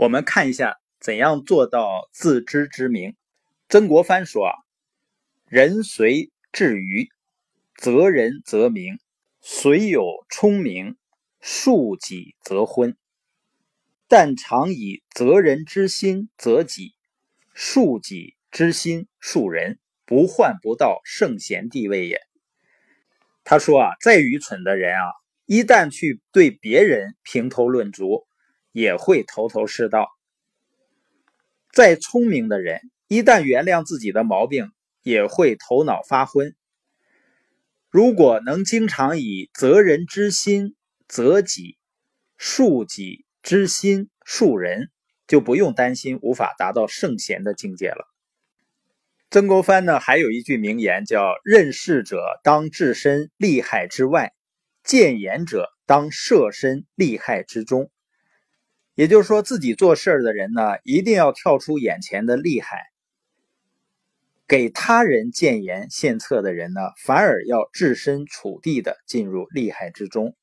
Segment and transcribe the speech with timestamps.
[0.00, 3.16] 我们看一下怎样做到自知之明。
[3.68, 4.54] 曾国藩说：“啊，
[5.44, 7.10] 人随智愚，
[7.74, 8.94] 则人则明；
[9.42, 10.96] 虽有聪明，
[11.42, 12.96] 恕己则昏。
[14.08, 16.94] 但常以责人之心责己，
[17.54, 22.22] 恕己之心恕人，不患不到圣贤地位也。”
[23.44, 25.12] 他说：“啊，再愚蠢的人啊，
[25.44, 28.26] 一旦去对别人评头论足。”
[28.72, 30.08] 也会头头是道。
[31.72, 36.54] 再聪明的人，一旦原谅自己的毛病，也会头脑发昏。
[37.90, 40.74] 如果能经常以责人之心
[41.08, 41.76] 责己，
[42.38, 44.90] 恕己之心恕人，
[45.26, 48.06] 就不用担心无法达到圣贤的境界了。
[49.30, 54.32] 曾国藩呢，还有一句名言叫“任事者当置身利害之外，
[54.82, 57.92] 谏言者当设身利害之中”。
[58.94, 62.76] 也就是说，自己做事的人呢，一定要跳出眼前的利害；
[64.46, 70.36] 给他人建言献策的人呢，反而要置身处地的进入利害之中。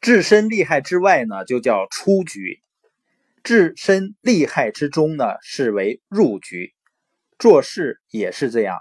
[0.00, 2.60] 置身利害之外呢，就叫出局；
[3.42, 6.74] 置身利害之中呢，视为入局。
[7.38, 8.78] 做事也是这样，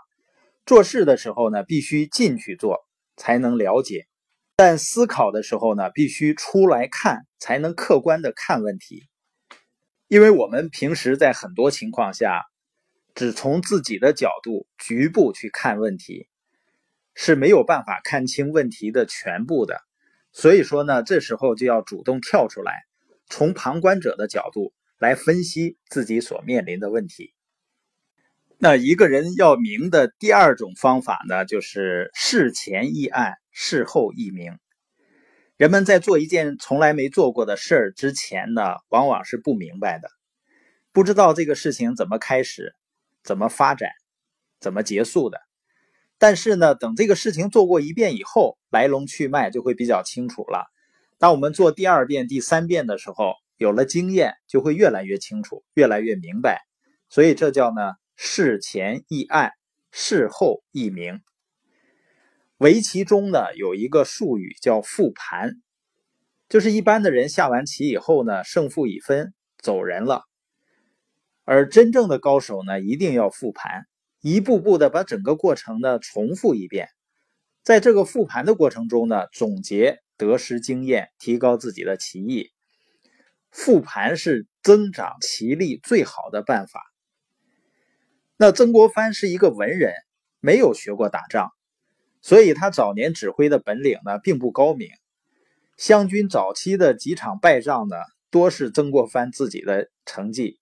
[0.65, 4.01] 做事的时候呢，必须进去做，才能了解；
[4.57, 9.07] 但思考的时候呢，必须出来看，才能客观的看问题。
[10.13, 12.43] 因为我们平时在很多情况下，
[13.15, 16.27] 只从自己的角度局部去看问题，
[17.15, 19.81] 是没有办法看清问题的全部的。
[20.31, 22.83] 所以说呢，这时候就要主动跳出来，
[23.25, 27.33] 从旁观者的角度来分析自己所面临的问题。
[28.59, 34.59] 那一个人要明的第二种方法呢，就是事前一暗，事后一明。
[35.55, 40.09] 人们在做一件从来没做过的事儿之前呢，往往是不明白的，
[40.91, 42.73] 不知道这个事情怎么开始、
[43.23, 43.91] 怎么发展、
[44.59, 45.39] 怎么结束的。
[46.17, 50.65] 但是呢，等这个事情做过一遍以后，来龙去脉就会比较清楚了。
[51.19, 56.61] 当我们做第二遍、第三遍的时候，有了经验，就会越来越清楚、越来越明白。
[57.09, 59.51] 所以这叫呢，事前易暗，
[59.91, 61.21] 事后易明。
[62.63, 65.61] 围棋中呢有一个术语叫复盘，
[66.47, 70.23] 就是一般的人下完棋以后呢，胜负已分，走人了。
[71.43, 73.85] 而真正的高手呢，一定要复盘，
[74.21, 76.87] 一步步的把整个过程呢重复一遍，
[77.63, 82.49] 在这个复盘的过程中呢，总结得失经验，提高自己的棋艺。
[83.51, 86.81] 复盘是增长棋力最好的办法。
[88.37, 89.91] 那曾国藩是一个文人，
[90.39, 91.51] 没有学过打仗。
[92.23, 94.89] 所以他早年指挥的本领呢，并不高明。
[95.75, 97.97] 湘军早期的几场败仗呢，
[98.31, 100.57] 多是曾国藩自己的成绩。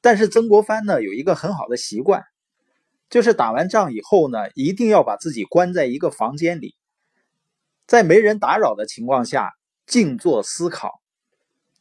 [0.00, 2.24] 但是曾国藩呢，有一个很好的习惯，
[3.10, 6.74] 就是打完仗以后呢，一定要把自己关在一个房间里，
[7.86, 9.52] 在没人打扰的情况下，
[9.84, 11.02] 静坐思考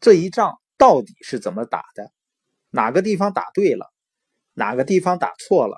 [0.02, 2.12] 这一仗到底是怎么打的，
[2.70, 3.94] 哪个地方打对了，
[4.56, 5.78] 哪个地方打错了，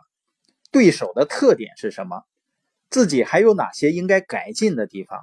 [0.71, 2.23] 对手的特点是什么。
[2.91, 5.21] 自己还有哪些应该改进的地方，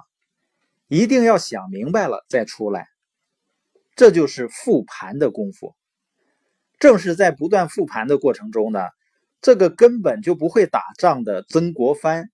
[0.87, 2.87] 一定要想明白了再出来。
[3.95, 5.75] 这就是复盘的功夫。
[6.79, 8.87] 正是在不断复盘的过程中呢，
[9.39, 12.31] 这个根本就不会打仗的曾国藩，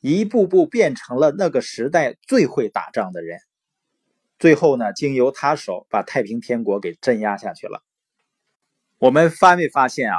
[0.00, 3.40] 一步步变成了那个时代最会打仗的人。
[4.38, 7.82] 最后呢，经由他手把太平天国给镇压下去了。
[8.98, 10.16] 我们发没发现啊？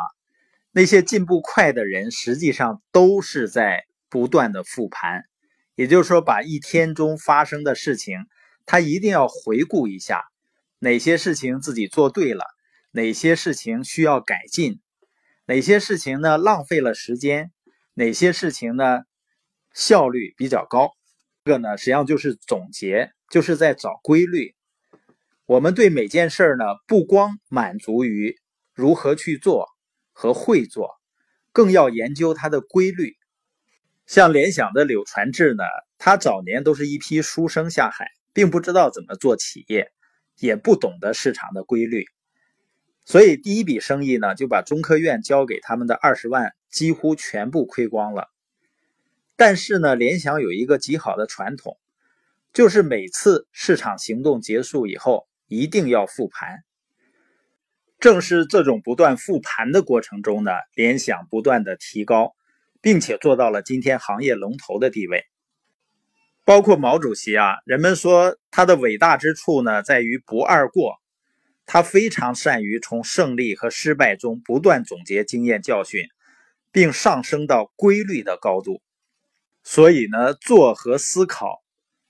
[0.71, 3.86] 那些进步快的人，实际上都是在。
[4.09, 5.23] 不断的复盘，
[5.75, 8.25] 也就是说，把一天中发生的事情，
[8.65, 10.23] 他一定要回顾一下，
[10.79, 12.45] 哪些事情自己做对了，
[12.91, 14.79] 哪些事情需要改进，
[15.45, 17.51] 哪些事情呢浪费了时间，
[17.93, 19.01] 哪些事情呢
[19.73, 20.91] 效率比较高。
[21.43, 24.55] 这个呢，实际上就是总结，就是在找规律。
[25.45, 28.35] 我们对每件事呢，不光满足于
[28.73, 29.67] 如何去做
[30.11, 30.95] 和会做，
[31.53, 33.15] 更要研究它的规律。
[34.07, 35.63] 像联想的柳传志呢，
[35.97, 39.91] 他早年都是一批书生下海，并不知道怎么做企业，
[40.39, 42.05] 也不懂得市场的规律，
[43.03, 48.29] 所以第一笔生意呢，就把中科院交给他们的二十万几乎全部亏光了。
[49.35, 51.77] 但是呢，联想有一个极好的传统，
[52.53, 56.63] 就是每次市场行动结束以后，一定要复盘。
[57.99, 62.36] 正是这种不断复盘的过程中呢，联想不断的提高。
[62.87, 65.25] 并且做到了今天行业龙头的地位，
[66.45, 70.95] 包括毛主席啊，人们说他的伟大之处呢，在于不二过，
[71.65, 76.07] 他非常善于从胜利和失败中不断总结经验教训，
[76.71, 78.81] 并上升到规律的高度。
[79.65, 81.61] 所以呢，做和思考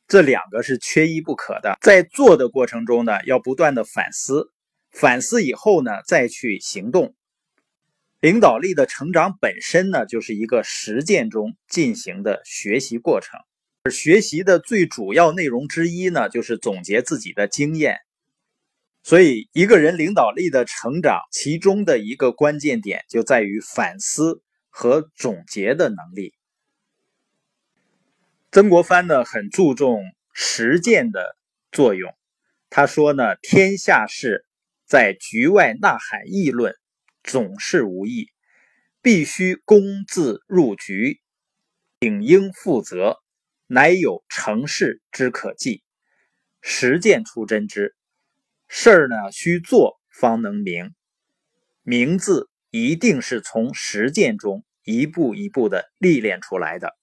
[0.08, 1.76] 这两个是缺一不可的。
[1.82, 4.52] 在做的过程中呢，要不断的反思，
[4.92, 7.16] 反思以后呢，再去行动。
[8.28, 13.40] 领导力的成长本身呢，就是一个实践中进行的学习过程。
[13.84, 18.00] 而学习的最主要内容之一呢，就是总结自己的经验。
[19.02, 26.34] 所以，一个人领导力的成长，其中的一个关键点就在于反思和总结的能力。
[28.52, 30.02] 曾国藩呢，很注重
[30.34, 31.38] 实践的
[31.72, 32.14] 作用。
[32.70, 34.46] 他说呢：“天下事
[34.86, 36.76] 在局外呐喊议论，
[37.28, 38.32] 总是无益，
[39.02, 41.20] 必须公自入局，
[42.00, 43.18] 顶应负责，
[43.68, 45.84] 乃有成事之可计。
[46.62, 47.96] 实践出真知。”
[48.70, 50.96] 事儿呢，需做方能明。
[51.84, 56.97] 明字一定是从实践中一步一步的历练出来的。